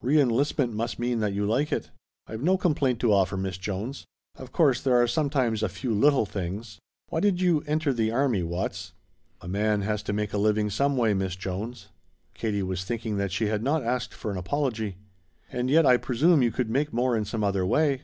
[0.00, 1.90] "Re enlistment must mean that you like it."
[2.28, 4.06] "I've no complaint to offer, Miss Jones.
[4.36, 8.44] Of course there are sometimes a few little things" "Why did you enter the army,
[8.44, 8.92] Watts?"
[9.40, 11.88] "A man has to make a living some way, Miss Jones."
[12.32, 14.98] Katie was thinking that she had not asked for an apology.
[15.50, 18.02] "And yet I presume you could make more in some other way.